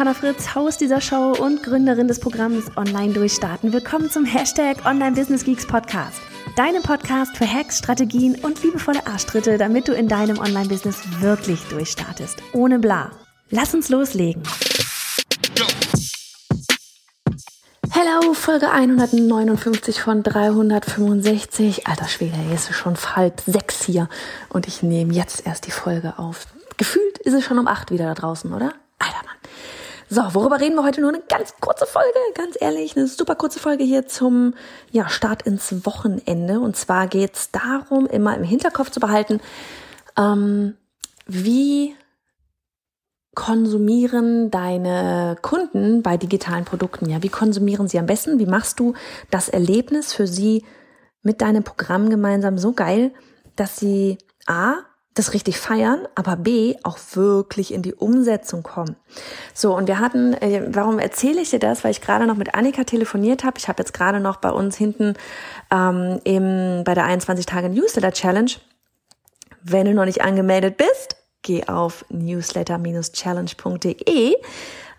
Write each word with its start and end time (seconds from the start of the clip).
Johanna 0.00 0.14
Fritz, 0.14 0.54
Haus 0.54 0.78
dieser 0.78 1.02
Show 1.02 1.34
und 1.38 1.62
Gründerin 1.62 2.08
des 2.08 2.20
Programms 2.20 2.74
Online 2.78 3.12
Durchstarten. 3.12 3.70
Willkommen 3.74 4.08
zum 4.08 4.24
Hashtag 4.24 4.86
Online 4.86 5.14
Business 5.14 5.44
Geeks 5.44 5.66
Podcast. 5.66 6.22
Deinem 6.56 6.82
Podcast 6.82 7.36
für 7.36 7.46
Hacks, 7.46 7.76
Strategien 7.76 8.36
und 8.36 8.62
liebevolle 8.62 9.06
Arschtritte, 9.06 9.58
damit 9.58 9.88
du 9.88 9.92
in 9.92 10.08
deinem 10.08 10.38
Online-Business 10.38 11.02
wirklich 11.20 11.60
durchstartest. 11.64 12.38
Ohne 12.54 12.78
bla. 12.78 13.10
Lass 13.50 13.74
uns 13.74 13.90
loslegen. 13.90 14.42
Hello, 17.90 18.32
Folge 18.32 18.70
159 18.70 20.00
von 20.00 20.22
365. 20.22 21.86
Alter 21.86 22.08
Schwede, 22.08 22.38
jetzt 22.50 22.70
ist 22.70 22.76
schon 22.76 22.96
halb 22.96 23.42
sechs 23.42 23.84
hier 23.84 24.08
und 24.48 24.66
ich 24.66 24.82
nehme 24.82 25.12
jetzt 25.12 25.46
erst 25.46 25.66
die 25.66 25.72
Folge 25.72 26.18
auf. 26.18 26.46
Gefühlt 26.78 27.18
ist 27.18 27.34
es 27.34 27.44
schon 27.44 27.58
um 27.58 27.68
acht 27.68 27.90
wieder 27.90 28.06
da 28.06 28.14
draußen, 28.14 28.54
oder? 28.54 28.72
So, 30.12 30.22
worüber 30.34 30.58
reden 30.60 30.74
wir 30.74 30.82
heute? 30.82 31.00
Nur 31.00 31.10
eine 31.10 31.22
ganz 31.28 31.54
kurze 31.60 31.86
Folge, 31.86 32.18
ganz 32.34 32.56
ehrlich, 32.60 32.96
eine 32.96 33.06
super 33.06 33.36
kurze 33.36 33.60
Folge 33.60 33.84
hier 33.84 34.08
zum 34.08 34.54
ja, 34.90 35.08
Start 35.08 35.42
ins 35.42 35.86
Wochenende. 35.86 36.58
Und 36.58 36.74
zwar 36.74 37.06
geht's 37.06 37.52
darum, 37.52 38.06
immer 38.06 38.36
im 38.36 38.42
Hinterkopf 38.42 38.90
zu 38.90 38.98
behalten, 38.98 39.40
ähm, 40.18 40.74
wie 41.26 41.94
konsumieren 43.36 44.50
deine 44.50 45.36
Kunden 45.42 46.02
bei 46.02 46.16
digitalen 46.16 46.64
Produkten? 46.64 47.08
Ja, 47.08 47.22
wie 47.22 47.28
konsumieren 47.28 47.86
sie 47.86 48.00
am 48.00 48.06
besten? 48.06 48.40
Wie 48.40 48.46
machst 48.46 48.80
du 48.80 48.94
das 49.30 49.48
Erlebnis 49.48 50.12
für 50.12 50.26
sie 50.26 50.64
mit 51.22 51.40
deinem 51.40 51.62
Programm 51.62 52.10
gemeinsam 52.10 52.58
so 52.58 52.72
geil, 52.72 53.12
dass 53.54 53.76
sie 53.76 54.18
A, 54.46 54.78
das 55.14 55.34
richtig 55.34 55.58
feiern, 55.58 56.06
aber 56.14 56.36
B, 56.36 56.76
auch 56.84 56.96
wirklich 57.14 57.74
in 57.74 57.82
die 57.82 57.94
Umsetzung 57.94 58.62
kommen. 58.62 58.94
So, 59.54 59.76
und 59.76 59.88
wir 59.88 59.98
hatten, 59.98 60.34
äh, 60.34 60.68
warum 60.68 61.00
erzähle 61.00 61.40
ich 61.40 61.50
dir 61.50 61.58
das? 61.58 61.82
Weil 61.82 61.90
ich 61.90 62.00
gerade 62.00 62.26
noch 62.26 62.36
mit 62.36 62.54
Annika 62.54 62.84
telefoniert 62.84 63.42
habe. 63.42 63.58
Ich 63.58 63.66
habe 63.68 63.82
jetzt 63.82 63.92
gerade 63.92 64.20
noch 64.20 64.36
bei 64.36 64.50
uns 64.50 64.76
hinten 64.76 65.14
ähm, 65.72 66.20
eben 66.24 66.84
bei 66.84 66.94
der 66.94 67.04
21 67.04 67.44
Tage 67.44 67.68
Newsletter 67.68 68.12
Challenge. 68.12 68.52
Wenn 69.62 69.86
du 69.86 69.94
noch 69.94 70.04
nicht 70.04 70.22
angemeldet 70.22 70.76
bist, 70.76 71.16
geh 71.42 71.66
auf 71.66 72.04
newsletter-challenge.de. 72.10 74.36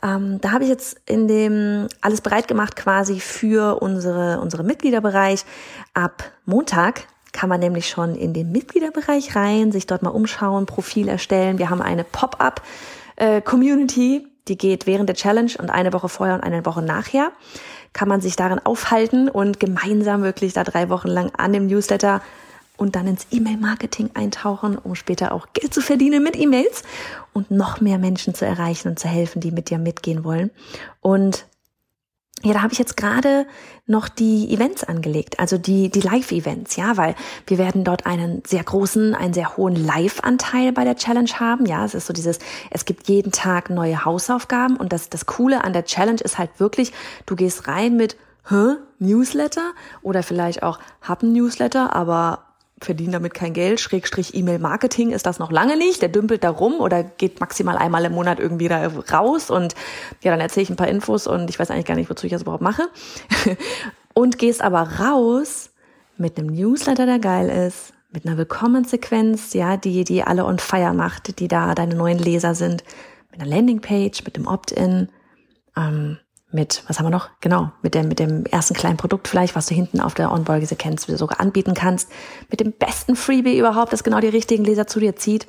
Ähm, 0.04 0.42
da 0.42 0.52
habe 0.52 0.64
ich 0.64 0.70
jetzt 0.70 1.00
in 1.06 1.28
dem 1.28 1.88
alles 2.02 2.22
bereit 2.22 2.48
gemacht 2.48 2.76
quasi 2.76 3.20
für 3.20 3.80
unsere, 3.82 4.40
unsere 4.42 4.64
Mitgliederbereich. 4.64 5.46
Ab 5.94 6.24
Montag 6.46 7.08
kann 7.32 7.50
man 7.50 7.60
nämlich 7.60 7.90
schon 7.90 8.16
in 8.16 8.34
den 8.34 8.52
Mitgliederbereich 8.52 9.36
rein, 9.36 9.72
sich 9.72 9.88
dort 9.88 10.04
mal 10.04 10.10
umschauen, 10.10 10.66
Profil 10.66 11.08
erstellen. 11.08 11.58
Wir 11.58 11.70
haben 11.70 11.82
eine 11.82 12.04
Pop-up-Community, 12.04 14.18
äh, 14.18 14.28
die 14.48 14.58
geht 14.58 14.88
während 14.88 15.08
der 15.08 15.16
Challenge 15.16 15.52
und 15.60 15.70
eine 15.70 15.94
Woche 15.94 16.10
vorher 16.10 16.36
und 16.36 16.44
eine 16.44 16.66
Woche 16.66 16.82
nachher. 16.82 17.32
Kann 17.94 18.08
man 18.08 18.22
sich 18.22 18.36
darin 18.36 18.60
aufhalten 18.60 19.30
und 19.30 19.60
gemeinsam 19.60 20.24
wirklich 20.24 20.54
da 20.54 20.64
drei 20.64 20.90
Wochen 20.90 21.10
lang 21.10 21.32
an 21.38 21.54
dem 21.54 21.68
Newsletter 21.68 22.22
und 22.78 22.96
dann 22.96 23.06
ins 23.06 23.28
E-Mail-Marketing 23.30 24.12
eintauchen, 24.16 24.78
um 24.78 24.96
später 24.96 25.34
auch 25.34 25.48
Geld 25.54 25.74
zu 25.74 25.82
verdienen 25.82 26.24
mit 26.24 26.36
E-Mails 26.36 26.82
und 27.32 27.52
noch 27.52 27.80
mehr 27.80 28.00
Menschen 28.00 28.34
zu 28.34 28.46
erreichen 28.46 28.88
und 28.88 28.98
zu 28.98 29.08
helfen, 29.08 29.40
die 29.40 29.52
mit 29.52 29.70
dir 29.70 29.78
mitgehen 29.78 30.24
wollen. 30.24 30.50
Und 31.00 31.46
ja, 32.44 32.54
da 32.54 32.62
habe 32.62 32.74
ich 32.74 32.80
jetzt 32.80 32.98
gerade 32.98 33.46
noch 33.86 34.10
die 34.10 34.54
Events 34.54 34.84
angelegt, 34.84 35.40
also 35.40 35.58
die, 35.58 35.90
die 35.90 36.02
Live-Events, 36.02 36.76
ja, 36.76 36.98
weil 36.98 37.16
wir 37.46 37.58
werden 37.58 37.84
dort 37.84 38.06
einen 38.06 38.42
sehr 38.46 38.64
großen, 38.64 39.14
einen 39.14 39.34
sehr 39.34 39.58
hohen 39.58 39.76
Live-Anteil 39.76 40.72
bei 40.72 40.84
der 40.84 40.96
Challenge 40.96 41.30
haben. 41.40 41.66
Ja, 41.66 41.86
es 41.86 41.94
ist 41.94 42.08
so 42.08 42.14
dieses, 42.14 42.40
es 42.70 42.86
gibt 42.86 43.08
jeden 43.08 43.32
Tag 43.32 43.70
neue 43.70 44.06
Hausaufgaben 44.06 44.78
und 44.78 44.94
das, 44.94 45.10
das 45.10 45.26
Coole 45.26 45.64
an 45.64 45.74
der 45.74 45.86
Challenge 45.86 46.22
ist 46.22 46.38
halt 46.38 46.60
wirklich, 46.60 46.94
du 47.26 47.36
gehst 47.36 47.68
rein 47.68 47.96
mit, 47.96 48.16
hä, 48.50 48.76
Newsletter 49.00 49.74
oder 50.02 50.24
vielleicht 50.24 50.64
auch, 50.64 50.80
hab 51.02 51.24
ein 51.24 51.34
Newsletter, 51.34 51.94
aber 51.96 52.51
verdienen 52.84 53.14
damit 53.14 53.34
kein 53.34 53.54
Geld, 53.54 53.80
Schrägstrich 53.80 54.36
E-Mail-Marketing 54.36 55.12
ist 55.12 55.26
das 55.26 55.40
noch 55.40 55.52
lange 55.52 55.78
nicht. 55.78 56.02
Der 56.02 56.10
dümpelt 56.10 56.44
da 56.44 56.50
rum 56.50 56.80
oder 56.80 57.04
geht 57.04 57.40
maximal 57.40 57.78
einmal 57.78 58.06
im 58.06 58.14
Monat 58.14 58.40
irgendwie 58.40 58.68
da 58.68 58.88
raus 59.12 59.50
und 59.50 59.76
ja, 60.24 60.32
dann 60.32 60.40
erzähle 60.40 60.64
ich 60.64 60.70
ein 60.70 60.76
paar 60.76 60.88
Infos 60.88 61.28
und 61.28 61.50
ich 61.50 61.60
weiß 61.60 61.72
eigentlich 61.72 61.86
gar 61.86 61.96
nicht, 61.96 62.10
wozu 62.10 62.26
ich 62.26 62.32
das 62.32 62.42
überhaupt 62.42 62.64
mache. 62.64 62.84
und 64.14 64.38
gehst 64.38 64.62
aber 64.62 64.82
raus 65.00 65.70
mit 66.18 66.38
einem 66.38 66.48
Newsletter, 66.48 67.06
der 67.06 67.20
geil 67.20 67.50
ist, 67.50 67.94
mit 68.12 68.26
einer 68.26 68.38
Willkommensequenz, 68.38 69.54
ja, 69.54 69.78
die, 69.78 70.04
die 70.04 70.24
alle 70.24 70.46
on 70.46 70.60
fire 70.60 70.94
macht, 70.94 71.40
die 71.40 71.48
da 71.48 71.74
deine 71.76 71.96
neuen 71.96 72.20
Leser 72.20 72.56
sind, 72.56 72.84
mit 73.32 73.42
einer 73.42 73.50
Landingpage, 73.50 74.24
mit 74.26 74.36
dem 74.36 74.48
Opt-in, 74.48 75.10
ähm, 75.78 76.18
mit, 76.52 76.84
was 76.88 77.00
haben 77.00 77.06
wir 77.06 77.12
noch? 77.12 77.30
Genau, 77.40 77.72
mit 77.82 77.96
dem, 77.96 78.08
mit 78.08 78.20
dem 78.20 78.46
ersten 78.46 78.74
kleinen 78.74 78.98
Produkt 78.98 79.28
vielleicht, 79.28 79.56
was 79.56 79.68
du 79.68 79.76
hinten 79.76 80.00
auf 80.02 80.14
der 80.14 80.32
Onboard-Sequenz 80.32 81.06
sogar 81.06 81.40
anbieten 81.40 81.74
kannst, 81.74 82.10
mit 82.50 82.60
dem 82.60 82.72
besten 82.74 83.16
Freebie 83.16 83.58
überhaupt, 83.58 83.94
das 83.94 84.04
genau 84.04 84.20
die 84.20 84.28
richtigen 84.28 84.64
Leser 84.64 84.88
zu 84.88 85.00
dir 85.00 85.16
zieht. 85.16 85.48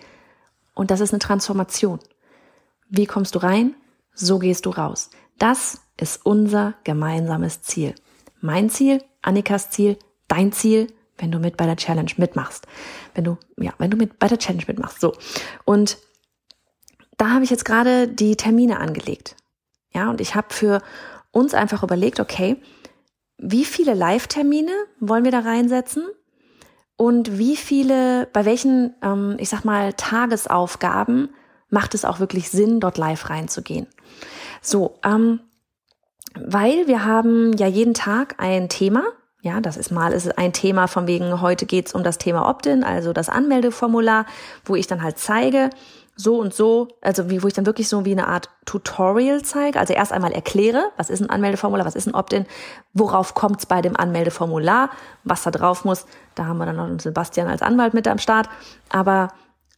Und 0.74 0.90
das 0.90 1.00
ist 1.00 1.12
eine 1.12 1.18
Transformation. 1.18 1.98
Wie 2.88 3.06
kommst 3.06 3.34
du 3.34 3.38
rein? 3.40 3.74
So 4.14 4.38
gehst 4.38 4.66
du 4.66 4.70
raus. 4.70 5.10
Das 5.38 5.80
ist 5.96 6.24
unser 6.24 6.74
gemeinsames 6.84 7.62
Ziel. 7.62 7.94
Mein 8.40 8.70
Ziel, 8.70 9.02
Annikas 9.22 9.70
Ziel, 9.70 9.98
dein 10.28 10.52
Ziel, 10.52 10.88
wenn 11.18 11.30
du 11.30 11.38
mit 11.38 11.56
bei 11.56 11.66
der 11.66 11.76
Challenge 11.76 12.10
mitmachst. 12.16 12.66
Wenn 13.14 13.24
du, 13.24 13.38
ja, 13.58 13.72
wenn 13.78 13.90
du 13.90 13.96
mit 13.96 14.18
bei 14.18 14.28
der 14.28 14.38
Challenge 14.38 14.64
mitmachst. 14.66 15.00
So. 15.00 15.14
Und 15.64 15.98
da 17.18 17.30
habe 17.30 17.44
ich 17.44 17.50
jetzt 17.50 17.64
gerade 17.64 18.08
die 18.08 18.36
Termine 18.36 18.80
angelegt. 18.80 19.36
Ja, 19.94 20.10
und 20.10 20.20
ich 20.20 20.34
habe 20.34 20.48
für 20.50 20.82
uns 21.30 21.54
einfach 21.54 21.82
überlegt, 21.82 22.20
okay, 22.20 22.56
wie 23.38 23.64
viele 23.64 23.94
Live-Termine 23.94 24.72
wollen 25.00 25.24
wir 25.24 25.32
da 25.32 25.40
reinsetzen? 25.40 26.04
Und 26.96 27.38
wie 27.38 27.56
viele, 27.56 28.28
bei 28.32 28.44
welchen, 28.44 28.94
ähm, 29.02 29.36
ich 29.38 29.48
sag 29.48 29.64
mal, 29.64 29.92
Tagesaufgaben 29.94 31.30
macht 31.68 31.94
es 31.94 32.04
auch 32.04 32.20
wirklich 32.20 32.50
Sinn, 32.50 32.78
dort 32.80 32.98
live 32.98 33.28
reinzugehen? 33.30 33.88
So, 34.60 34.98
ähm, 35.04 35.40
weil 36.34 36.86
wir 36.86 37.04
haben 37.04 37.52
ja 37.54 37.66
jeden 37.66 37.94
Tag 37.94 38.36
ein 38.38 38.68
Thema. 38.68 39.04
Ja, 39.40 39.60
das 39.60 39.76
ist 39.76 39.90
mal 39.90 40.12
ist 40.12 40.38
ein 40.38 40.52
Thema 40.52 40.86
von 40.86 41.08
wegen, 41.08 41.40
heute 41.40 41.66
geht's 41.66 41.94
um 41.94 42.04
das 42.04 42.18
Thema 42.18 42.48
Opt-in, 42.48 42.84
also 42.84 43.12
das 43.12 43.28
Anmeldeformular, 43.28 44.24
wo 44.64 44.76
ich 44.76 44.86
dann 44.86 45.02
halt 45.02 45.18
zeige, 45.18 45.70
so 46.14 46.38
und 46.38 46.52
so, 46.52 46.88
also 47.00 47.30
wie, 47.30 47.42
wo 47.42 47.48
ich 47.48 47.54
dann 47.54 47.66
wirklich 47.66 47.88
so 47.88 48.04
wie 48.04 48.12
eine 48.12 48.28
Art 48.28 48.50
Tutorial 48.66 49.42
zeige. 49.42 49.80
Also 49.80 49.94
erst 49.94 50.12
einmal 50.12 50.32
erkläre, 50.32 50.90
was 50.96 51.10
ist 51.10 51.20
ein 51.20 51.30
Anmeldeformular, 51.30 51.86
was 51.86 51.94
ist 51.94 52.06
ein 52.06 52.14
Opt-in, 52.14 52.46
worauf 52.92 53.34
kommt 53.34 53.60
es 53.60 53.66
bei 53.66 53.80
dem 53.80 53.96
Anmeldeformular, 53.96 54.90
was 55.24 55.42
da 55.42 55.50
drauf 55.50 55.84
muss. 55.84 56.06
Da 56.34 56.46
haben 56.46 56.58
wir 56.58 56.66
dann 56.66 56.76
noch 56.76 57.00
Sebastian 57.00 57.48
als 57.48 57.62
Anwalt 57.62 57.94
mit 57.94 58.06
am 58.06 58.18
Start. 58.18 58.48
Aber 58.90 59.28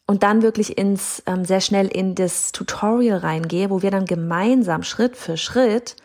und 0.06 0.22
dann 0.22 0.43
wirklich 0.43 0.77
ins 0.77 1.22
ähm, 1.27 1.45
sehr 1.45 1.61
schnell 1.61 1.87
in 1.87 2.15
das 2.15 2.53
Tutorial 2.53 3.19
reingehe, 3.19 3.71
wo 3.71 3.81
wir 3.81 3.91
dann 3.91 4.05
gemeinsam 4.05 4.83
Schritt 4.83 5.16
für 5.16 5.37
Schritt 5.37 5.97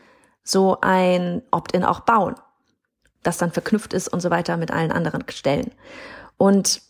so 0.43 0.77
ein 0.81 1.41
Opt-in 1.51 1.83
auch 1.83 2.01
bauen, 2.01 2.35
das 3.23 3.37
dann 3.37 3.51
verknüpft 3.51 3.93
ist 3.93 4.07
und 4.07 4.21
so 4.21 4.29
weiter 4.29 4.57
mit 4.57 4.71
allen 4.71 4.91
anderen 4.91 5.23
Stellen. 5.29 5.71
Und 6.37 6.81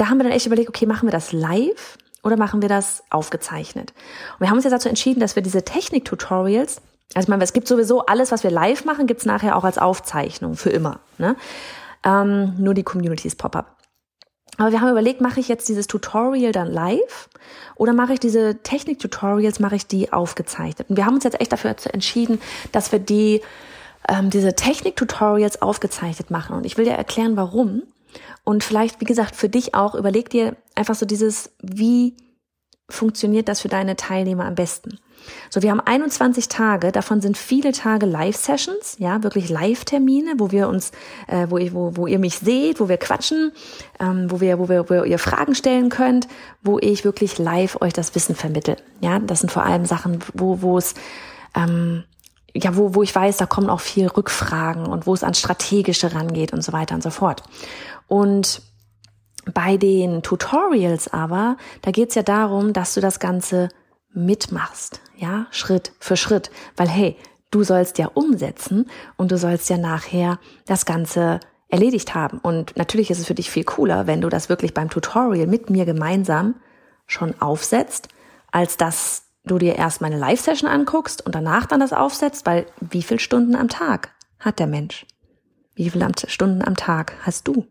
da 0.00 0.08
haben 0.08 0.18
wir 0.18 0.24
dann 0.24 0.32
echt 0.32 0.46
überlegt, 0.46 0.70
okay, 0.70 0.86
machen 0.86 1.06
wir 1.06 1.12
das 1.12 1.32
live 1.32 1.98
oder 2.22 2.38
machen 2.38 2.62
wir 2.62 2.70
das 2.70 3.02
aufgezeichnet? 3.10 3.92
Und 4.34 4.40
wir 4.40 4.48
haben 4.48 4.56
uns 4.56 4.64
jetzt 4.64 4.72
dazu 4.72 4.88
entschieden, 4.88 5.20
dass 5.20 5.36
wir 5.36 5.42
diese 5.42 5.62
Technik-Tutorials, 5.62 6.80
also 7.14 7.26
ich 7.26 7.28
meine, 7.28 7.44
es 7.44 7.52
gibt 7.52 7.68
sowieso 7.68 8.06
alles, 8.06 8.32
was 8.32 8.42
wir 8.42 8.50
live 8.50 8.86
machen, 8.86 9.06
gibt's 9.06 9.26
nachher 9.26 9.56
auch 9.56 9.64
als 9.64 9.76
Aufzeichnung 9.76 10.56
für 10.56 10.70
immer. 10.70 11.00
Ne? 11.18 11.36
Ähm, 12.02 12.54
nur 12.56 12.72
die 12.72 12.82
Communities 12.82 13.36
Pop-up. 13.36 13.76
Aber 14.56 14.72
wir 14.72 14.80
haben 14.80 14.90
überlegt, 14.90 15.20
mache 15.20 15.40
ich 15.40 15.48
jetzt 15.48 15.68
dieses 15.68 15.86
Tutorial 15.86 16.52
dann 16.52 16.70
live 16.72 17.28
oder 17.76 17.92
mache 17.92 18.14
ich 18.14 18.20
diese 18.20 18.62
Technik-Tutorials, 18.62 19.60
mache 19.60 19.76
ich 19.76 19.86
die 19.86 20.12
aufgezeichnet? 20.14 20.88
Und 20.88 20.96
wir 20.96 21.04
haben 21.04 21.14
uns 21.14 21.24
jetzt 21.24 21.40
echt 21.40 21.52
dafür 21.52 21.74
entschieden, 21.92 22.40
dass 22.72 22.90
wir 22.90 23.00
die 23.00 23.42
ähm, 24.08 24.30
diese 24.30 24.54
Technik-Tutorials 24.54 25.60
aufgezeichnet 25.60 26.30
machen. 26.30 26.56
Und 26.56 26.64
ich 26.64 26.78
will 26.78 26.86
dir 26.86 26.92
erklären, 26.92 27.36
warum. 27.36 27.82
Und 28.44 28.64
vielleicht, 28.64 29.00
wie 29.00 29.04
gesagt, 29.04 29.36
für 29.36 29.48
dich 29.48 29.74
auch, 29.74 29.94
überleg 29.94 30.30
dir 30.30 30.56
einfach 30.74 30.94
so 30.94 31.06
dieses, 31.06 31.50
wie 31.60 32.16
funktioniert 32.88 33.48
das 33.48 33.60
für 33.60 33.68
deine 33.68 33.96
Teilnehmer 33.96 34.44
am 34.44 34.54
besten? 34.54 34.98
So, 35.50 35.62
wir 35.62 35.70
haben 35.70 35.80
21 35.80 36.48
Tage, 36.48 36.92
davon 36.92 37.20
sind 37.20 37.36
viele 37.36 37.72
Tage 37.72 38.06
Live-Sessions, 38.06 38.96
ja, 38.98 39.22
wirklich 39.22 39.48
Live-Termine, 39.48 40.34
wo 40.38 40.50
wir 40.50 40.68
uns, 40.68 40.92
äh, 41.26 41.46
wo, 41.48 41.58
ich, 41.58 41.74
wo, 41.74 41.96
wo 41.96 42.06
ihr 42.06 42.18
mich 42.18 42.38
seht, 42.38 42.80
wo 42.80 42.88
wir 42.88 42.96
quatschen, 42.96 43.52
ähm, 43.98 44.30
wo, 44.30 44.40
wir, 44.40 44.58
wo, 44.58 44.68
wir, 44.68 44.88
wo 44.88 45.02
ihr 45.04 45.18
Fragen 45.18 45.54
stellen 45.54 45.88
könnt, 45.88 46.28
wo 46.62 46.78
ich 46.78 47.04
wirklich 47.04 47.38
live 47.38 47.80
euch 47.80 47.92
das 47.92 48.14
Wissen 48.14 48.34
vermittel. 48.34 48.76
Ja, 49.00 49.18
das 49.18 49.40
sind 49.40 49.50
vor 49.50 49.64
allem 49.64 49.84
Sachen, 49.84 50.20
wo, 50.34 50.62
wo 50.62 50.78
es, 50.78 50.94
ähm, 51.54 52.04
ja, 52.54 52.76
wo, 52.76 52.94
wo 52.94 53.02
ich 53.02 53.14
weiß, 53.14 53.36
da 53.36 53.46
kommen 53.46 53.70
auch 53.70 53.80
viel 53.80 54.06
Rückfragen 54.06 54.86
und 54.86 55.06
wo 55.06 55.14
es 55.14 55.22
an 55.22 55.34
strategische 55.34 56.14
rangeht 56.14 56.52
und 56.52 56.62
so 56.62 56.72
weiter 56.72 56.94
und 56.94 57.02
so 57.02 57.10
fort. 57.10 57.42
Und 58.10 58.60
bei 59.54 59.76
den 59.76 60.22
Tutorials 60.22 61.12
aber, 61.12 61.56
da 61.82 61.92
geht's 61.92 62.16
ja 62.16 62.24
darum, 62.24 62.72
dass 62.72 62.92
du 62.94 63.00
das 63.00 63.20
Ganze 63.20 63.68
mitmachst, 64.12 65.00
ja, 65.16 65.46
Schritt 65.52 65.92
für 66.00 66.16
Schritt, 66.16 66.50
weil 66.76 66.88
hey, 66.88 67.16
du 67.52 67.62
sollst 67.62 67.98
ja 67.98 68.10
umsetzen 68.12 68.90
und 69.16 69.30
du 69.30 69.38
sollst 69.38 69.70
ja 69.70 69.78
nachher 69.78 70.40
das 70.66 70.86
Ganze 70.86 71.38
erledigt 71.68 72.16
haben. 72.16 72.38
Und 72.38 72.76
natürlich 72.76 73.12
ist 73.12 73.20
es 73.20 73.28
für 73.28 73.34
dich 73.36 73.48
viel 73.48 73.62
cooler, 73.62 74.08
wenn 74.08 74.20
du 74.20 74.28
das 74.28 74.48
wirklich 74.48 74.74
beim 74.74 74.90
Tutorial 74.90 75.46
mit 75.46 75.70
mir 75.70 75.84
gemeinsam 75.84 76.56
schon 77.06 77.40
aufsetzt, 77.40 78.08
als 78.50 78.76
dass 78.76 79.22
du 79.44 79.58
dir 79.58 79.76
erst 79.76 80.00
meine 80.00 80.18
Live-Session 80.18 80.68
anguckst 80.68 81.24
und 81.24 81.36
danach 81.36 81.66
dann 81.66 81.78
das 81.78 81.92
aufsetzt, 81.92 82.44
weil 82.44 82.66
wie 82.80 83.04
viele 83.04 83.20
Stunden 83.20 83.54
am 83.54 83.68
Tag 83.68 84.10
hat 84.40 84.58
der 84.58 84.66
Mensch? 84.66 85.06
Wie 85.76 85.90
viele 85.90 86.10
Stunden 86.26 86.62
am 86.62 86.74
Tag 86.74 87.14
hast 87.22 87.46
du? 87.46 87.68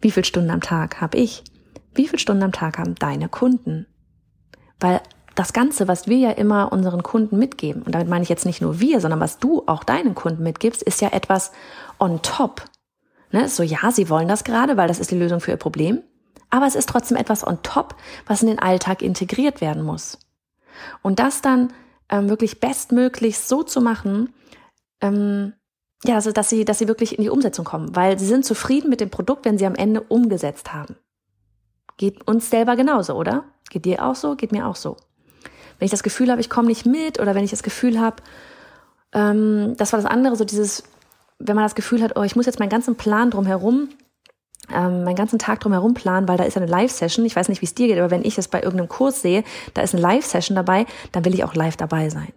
Wie 0.00 0.10
viele 0.10 0.24
Stunden 0.24 0.50
am 0.50 0.60
Tag 0.60 1.00
habe 1.00 1.18
ich? 1.18 1.44
Wie 1.94 2.06
viele 2.06 2.18
Stunden 2.18 2.42
am 2.42 2.52
Tag 2.52 2.78
haben 2.78 2.94
deine 2.96 3.28
Kunden? 3.28 3.86
Weil 4.80 5.00
das 5.34 5.52
Ganze, 5.52 5.88
was 5.88 6.06
wir 6.06 6.18
ja 6.18 6.30
immer 6.30 6.72
unseren 6.72 7.02
Kunden 7.02 7.38
mitgeben, 7.38 7.82
und 7.82 7.94
damit 7.94 8.08
meine 8.08 8.22
ich 8.22 8.28
jetzt 8.28 8.46
nicht 8.46 8.60
nur 8.60 8.80
wir, 8.80 9.00
sondern 9.00 9.20
was 9.20 9.38
du 9.38 9.64
auch 9.66 9.84
deinen 9.84 10.14
Kunden 10.14 10.42
mitgibst, 10.42 10.82
ist 10.82 11.00
ja 11.00 11.08
etwas 11.08 11.52
on 11.98 12.22
top. 12.22 12.64
Ne? 13.32 13.48
So, 13.48 13.62
ja, 13.62 13.90
sie 13.90 14.08
wollen 14.08 14.28
das 14.28 14.44
gerade, 14.44 14.76
weil 14.76 14.88
das 14.88 15.00
ist 15.00 15.10
die 15.10 15.18
Lösung 15.18 15.40
für 15.40 15.50
ihr 15.50 15.56
Problem. 15.56 16.02
Aber 16.50 16.66
es 16.66 16.76
ist 16.76 16.88
trotzdem 16.88 17.16
etwas 17.16 17.44
on 17.44 17.62
top, 17.62 17.96
was 18.26 18.42
in 18.42 18.48
den 18.48 18.60
Alltag 18.60 19.02
integriert 19.02 19.60
werden 19.60 19.82
muss. 19.82 20.18
Und 21.02 21.18
das 21.18 21.42
dann 21.42 21.72
ähm, 22.08 22.28
wirklich 22.28 22.60
bestmöglich 22.60 23.38
so 23.38 23.62
zu 23.64 23.80
machen, 23.80 24.32
ähm, 25.00 25.54
ja, 26.04 26.16
also 26.16 26.32
dass 26.32 26.48
sie, 26.48 26.64
dass 26.64 26.78
sie 26.78 26.88
wirklich 26.88 27.18
in 27.18 27.24
die 27.24 27.30
Umsetzung 27.30 27.64
kommen, 27.64 27.94
weil 27.96 28.18
sie 28.18 28.26
sind 28.26 28.44
zufrieden 28.44 28.90
mit 28.90 29.00
dem 29.00 29.10
Produkt, 29.10 29.44
wenn 29.44 29.58
sie 29.58 29.66
am 29.66 29.74
Ende 29.74 30.00
umgesetzt 30.02 30.72
haben. 30.72 30.96
Geht 31.96 32.26
uns 32.26 32.50
selber 32.50 32.76
genauso, 32.76 33.14
oder? 33.14 33.44
Geht 33.70 33.84
dir 33.84 34.04
auch 34.04 34.14
so? 34.14 34.34
Geht 34.34 34.52
mir 34.52 34.66
auch 34.66 34.76
so. 34.76 34.96
Wenn 35.78 35.86
ich 35.86 35.90
das 35.90 36.02
Gefühl 36.02 36.30
habe, 36.30 36.40
ich 36.40 36.50
komme 36.50 36.68
nicht 36.68 36.86
mit, 36.86 37.20
oder 37.20 37.34
wenn 37.34 37.44
ich 37.44 37.50
das 37.50 37.62
Gefühl 37.62 38.00
habe, 38.00 38.16
ähm, 39.12 39.74
das 39.76 39.92
war 39.92 40.00
das 40.00 40.10
andere, 40.10 40.36
so 40.36 40.44
dieses, 40.44 40.84
wenn 41.38 41.56
man 41.56 41.64
das 41.64 41.74
Gefühl 41.74 42.02
hat, 42.02 42.16
oh, 42.16 42.22
ich 42.22 42.36
muss 42.36 42.46
jetzt 42.46 42.58
meinen 42.58 42.68
ganzen 42.68 42.96
Plan 42.96 43.30
drumherum 43.30 43.88
ähm, 44.72 45.04
meinen 45.04 45.16
ganzen 45.16 45.38
Tag 45.38 45.60
drumherum 45.60 45.94
planen, 45.94 46.28
weil 46.28 46.38
da 46.38 46.44
ist 46.44 46.56
eine 46.56 46.66
Live-Session. 46.66 47.24
Ich 47.24 47.36
weiß 47.36 47.48
nicht, 47.48 47.60
wie 47.60 47.66
es 47.66 47.74
dir 47.74 47.86
geht, 47.86 47.98
aber 47.98 48.10
wenn 48.10 48.24
ich 48.24 48.38
es 48.38 48.48
bei 48.48 48.62
irgendeinem 48.62 48.88
Kurs 48.88 49.20
sehe, 49.20 49.44
da 49.74 49.82
ist 49.82 49.94
eine 49.94 50.02
Live-Session 50.02 50.54
dabei, 50.54 50.86
dann 51.12 51.24
will 51.24 51.34
ich 51.34 51.44
auch 51.44 51.54
live 51.54 51.76
dabei 51.76 52.08
sein. 52.08 52.32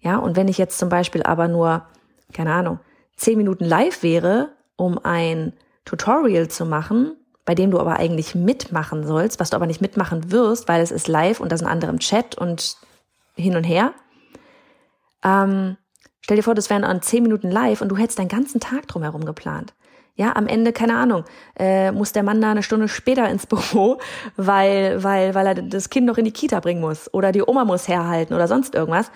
Ja, 0.00 0.18
und 0.18 0.36
wenn 0.36 0.48
ich 0.48 0.58
jetzt 0.58 0.78
zum 0.78 0.88
Beispiel 0.88 1.22
aber 1.22 1.48
nur, 1.48 1.84
keine 2.32 2.52
Ahnung, 2.52 2.80
zehn 3.16 3.38
Minuten 3.38 3.64
live 3.64 4.02
wäre, 4.02 4.50
um 4.76 4.98
ein 5.02 5.52
Tutorial 5.84 6.48
zu 6.48 6.66
machen, 6.66 7.16
bei 7.44 7.54
dem 7.54 7.70
du 7.70 7.80
aber 7.80 7.96
eigentlich 7.96 8.34
mitmachen 8.34 9.06
sollst, 9.06 9.40
was 9.40 9.50
du 9.50 9.56
aber 9.56 9.66
nicht 9.66 9.80
mitmachen 9.80 10.30
wirst, 10.30 10.68
weil 10.68 10.82
es 10.82 10.90
ist 10.90 11.08
live 11.08 11.40
und 11.40 11.50
da 11.50 11.56
sind 11.56 11.66
andere 11.66 11.90
im 11.90 11.98
Chat 11.98 12.36
und 12.36 12.76
hin 13.34 13.56
und 13.56 13.64
her. 13.64 13.94
Ähm, 15.24 15.76
stell 16.20 16.36
dir 16.36 16.42
vor, 16.42 16.54
das 16.54 16.70
wären 16.70 16.84
an 16.84 17.02
zehn 17.02 17.22
Minuten 17.22 17.50
live 17.50 17.80
und 17.80 17.88
du 17.88 17.96
hättest 17.96 18.18
deinen 18.18 18.28
ganzen 18.28 18.60
Tag 18.60 18.86
drumherum 18.86 19.24
geplant. 19.24 19.74
Ja, 20.14 20.34
am 20.34 20.48
Ende, 20.48 20.72
keine 20.72 20.96
Ahnung, 20.96 21.24
äh, 21.56 21.92
muss 21.92 22.12
der 22.12 22.24
Mann 22.24 22.40
da 22.40 22.50
eine 22.50 22.64
Stunde 22.64 22.88
später 22.88 23.28
ins 23.30 23.46
Büro, 23.48 23.98
weil, 24.36 25.02
weil, 25.02 25.34
weil 25.34 25.46
er 25.46 25.54
das 25.54 25.90
Kind 25.90 26.06
noch 26.06 26.18
in 26.18 26.24
die 26.24 26.32
Kita 26.32 26.60
bringen 26.60 26.80
muss 26.80 27.12
oder 27.14 27.32
die 27.32 27.42
Oma 27.42 27.64
muss 27.64 27.88
herhalten 27.88 28.34
oder 28.34 28.48
sonst 28.48 28.74
irgendwas. 28.74 29.10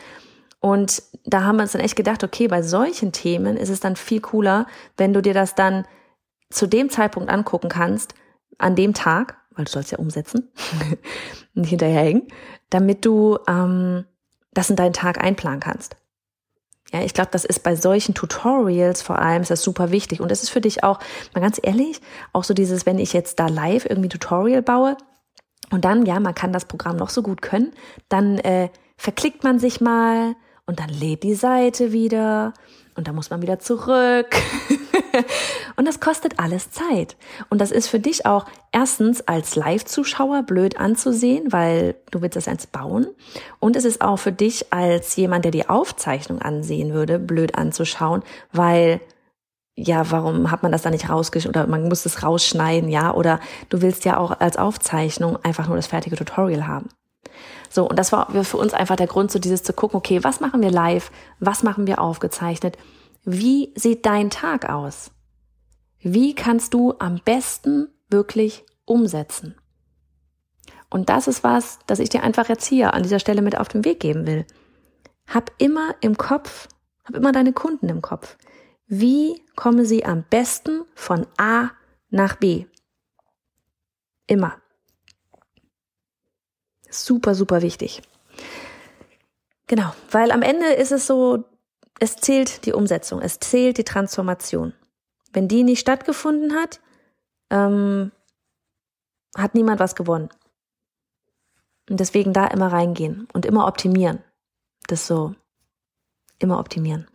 Und 0.62 1.02
da 1.24 1.42
haben 1.42 1.56
wir 1.56 1.64
uns 1.64 1.72
dann 1.72 1.80
echt 1.80 1.96
gedacht, 1.96 2.22
okay, 2.22 2.46
bei 2.46 2.62
solchen 2.62 3.10
Themen 3.10 3.56
ist 3.56 3.68
es 3.68 3.80
dann 3.80 3.96
viel 3.96 4.20
cooler, 4.20 4.68
wenn 4.96 5.12
du 5.12 5.20
dir 5.20 5.34
das 5.34 5.56
dann 5.56 5.84
zu 6.50 6.68
dem 6.68 6.88
Zeitpunkt 6.88 7.30
angucken 7.30 7.68
kannst, 7.68 8.14
an 8.58 8.76
dem 8.76 8.94
Tag, 8.94 9.36
weil 9.56 9.64
du 9.64 9.72
sollst 9.72 9.90
ja 9.90 9.98
umsetzen, 9.98 10.52
nicht 11.54 11.70
hinterherhängen, 11.70 12.28
damit 12.70 13.04
du 13.04 13.38
ähm, 13.48 14.04
das 14.54 14.70
in 14.70 14.76
deinen 14.76 14.92
Tag 14.92 15.22
einplanen 15.22 15.58
kannst. 15.58 15.96
Ja, 16.92 17.02
ich 17.02 17.12
glaube, 17.12 17.30
das 17.32 17.44
ist 17.44 17.64
bei 17.64 17.74
solchen 17.74 18.14
Tutorials 18.14 19.02
vor 19.02 19.18
allem 19.18 19.42
ist 19.42 19.50
das 19.50 19.64
super 19.64 19.90
wichtig. 19.90 20.20
Und 20.20 20.30
es 20.30 20.44
ist 20.44 20.50
für 20.50 20.60
dich 20.60 20.84
auch, 20.84 21.00
mal 21.34 21.40
ganz 21.40 21.58
ehrlich, 21.60 22.00
auch 22.32 22.44
so 22.44 22.54
dieses, 22.54 22.86
wenn 22.86 23.00
ich 23.00 23.12
jetzt 23.12 23.40
da 23.40 23.48
live 23.48 23.84
irgendwie 23.84 24.10
Tutorial 24.10 24.62
baue 24.62 24.96
und 25.72 25.84
dann, 25.84 26.06
ja, 26.06 26.20
man 26.20 26.36
kann 26.36 26.52
das 26.52 26.66
Programm 26.66 26.98
noch 26.98 27.10
so 27.10 27.22
gut 27.22 27.42
können, 27.42 27.72
dann 28.08 28.38
äh, 28.38 28.68
verklickt 28.96 29.42
man 29.42 29.58
sich 29.58 29.80
mal 29.80 30.36
und 30.66 30.78
dann 30.78 30.88
lädt 30.88 31.22
die 31.22 31.34
Seite 31.34 31.92
wieder 31.92 32.54
und 32.94 33.08
dann 33.08 33.14
muss 33.14 33.30
man 33.30 33.42
wieder 33.42 33.58
zurück. 33.58 34.36
und 35.76 35.86
das 35.86 36.00
kostet 36.00 36.38
alles 36.38 36.70
Zeit. 36.70 37.16
Und 37.48 37.60
das 37.60 37.70
ist 37.70 37.88
für 37.88 37.98
dich 37.98 38.26
auch 38.26 38.44
erstens 38.70 39.26
als 39.26 39.56
Live-Zuschauer 39.56 40.42
blöd 40.42 40.78
anzusehen, 40.78 41.52
weil 41.52 41.94
du 42.10 42.20
willst 42.20 42.36
das 42.36 42.46
jetzt 42.46 42.70
bauen. 42.70 43.06
Und 43.60 43.76
es 43.76 43.84
ist 43.84 44.02
auch 44.02 44.18
für 44.18 44.32
dich 44.32 44.72
als 44.72 45.16
jemand, 45.16 45.44
der 45.44 45.52
die 45.52 45.68
Aufzeichnung 45.68 46.42
ansehen 46.42 46.92
würde, 46.92 47.18
blöd 47.18 47.56
anzuschauen, 47.56 48.22
weil 48.52 49.00
ja, 49.74 50.10
warum 50.10 50.50
hat 50.50 50.62
man 50.62 50.70
das 50.70 50.82
da 50.82 50.90
nicht 50.90 51.08
rausgeschnitten 51.08 51.62
oder 51.62 51.70
man 51.70 51.88
muss 51.88 52.04
es 52.04 52.22
rausschneiden, 52.22 52.90
ja, 52.90 53.14
oder 53.14 53.40
du 53.70 53.80
willst 53.80 54.04
ja 54.04 54.18
auch 54.18 54.38
als 54.38 54.58
Aufzeichnung 54.58 55.38
einfach 55.42 55.66
nur 55.66 55.76
das 55.76 55.86
fertige 55.86 56.16
Tutorial 56.16 56.66
haben. 56.66 56.90
So, 57.72 57.88
und 57.88 57.98
das 57.98 58.12
war 58.12 58.30
für 58.44 58.58
uns 58.58 58.74
einfach 58.74 58.96
der 58.96 59.06
Grund, 59.06 59.30
so 59.30 59.38
dieses 59.38 59.62
zu 59.62 59.72
gucken, 59.72 59.96
okay, 59.96 60.22
was 60.22 60.40
machen 60.40 60.60
wir 60.60 60.70
live, 60.70 61.10
was 61.40 61.62
machen 61.62 61.86
wir 61.86 62.02
aufgezeichnet, 62.02 62.76
wie 63.24 63.72
sieht 63.76 64.04
dein 64.04 64.28
Tag 64.28 64.68
aus? 64.68 65.10
Wie 65.98 66.34
kannst 66.34 66.74
du 66.74 66.92
am 66.98 67.22
besten 67.24 67.88
wirklich 68.10 68.66
umsetzen? 68.84 69.54
Und 70.90 71.08
das 71.08 71.26
ist 71.28 71.44
was, 71.44 71.78
das 71.86 71.98
ich 71.98 72.10
dir 72.10 72.22
einfach 72.22 72.50
jetzt 72.50 72.66
hier 72.66 72.92
an 72.92 73.04
dieser 73.04 73.20
Stelle 73.20 73.40
mit 73.40 73.56
auf 73.56 73.68
den 73.68 73.86
Weg 73.86 74.00
geben 74.00 74.26
will. 74.26 74.44
Hab 75.26 75.50
immer 75.56 75.94
im 76.02 76.18
Kopf, 76.18 76.68
hab 77.04 77.14
immer 77.14 77.32
deine 77.32 77.54
Kunden 77.54 77.88
im 77.88 78.02
Kopf. 78.02 78.36
Wie 78.86 79.42
kommen 79.56 79.86
sie 79.86 80.04
am 80.04 80.24
besten 80.28 80.82
von 80.94 81.26
A 81.38 81.70
nach 82.10 82.36
B? 82.36 82.66
Immer. 84.26 84.56
Super, 86.92 87.34
super 87.34 87.62
wichtig. 87.62 88.02
Genau, 89.66 89.94
weil 90.10 90.30
am 90.30 90.42
Ende 90.42 90.66
ist 90.66 90.92
es 90.92 91.06
so, 91.06 91.44
es 91.98 92.16
zählt 92.16 92.66
die 92.66 92.72
Umsetzung, 92.72 93.20
es 93.22 93.40
zählt 93.40 93.78
die 93.78 93.84
Transformation. 93.84 94.74
Wenn 95.32 95.48
die 95.48 95.64
nicht 95.64 95.80
stattgefunden 95.80 96.54
hat, 96.54 96.80
ähm, 97.50 98.12
hat 99.36 99.54
niemand 99.54 99.80
was 99.80 99.94
gewonnen. 99.94 100.28
Und 101.88 102.00
deswegen 102.00 102.32
da 102.32 102.46
immer 102.46 102.70
reingehen 102.70 103.26
und 103.32 103.46
immer 103.46 103.66
optimieren. 103.66 104.22
Das 104.86 105.06
so, 105.06 105.34
immer 106.38 106.58
optimieren. 106.58 107.06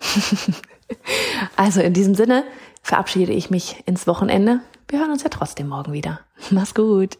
also 1.56 1.82
in 1.82 1.94
diesem 1.94 2.16
Sinne 2.16 2.44
verabschiede 2.82 3.34
ich 3.34 3.52
mich 3.52 3.84
ins 3.86 4.08
Wochenende. 4.08 4.62
Wir 4.88 5.00
hören 5.00 5.12
uns 5.12 5.24
ja 5.24 5.30
trotzdem 5.30 5.68
morgen 5.68 5.94
wieder. 5.94 6.22
Mach's 6.50 6.74
gut. 6.74 7.20